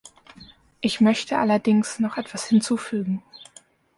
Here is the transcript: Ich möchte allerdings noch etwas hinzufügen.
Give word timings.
Ich 0.79 0.99
möchte 0.99 1.37
allerdings 1.37 1.99
noch 1.99 2.17
etwas 2.17 2.45
hinzufügen. 2.47 3.21